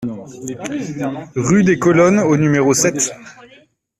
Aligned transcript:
Rue 1.35 1.63
des 1.63 1.77
Colonnes 1.77 2.17
au 2.21 2.35
numéro 2.35 2.73
sept 2.73 3.13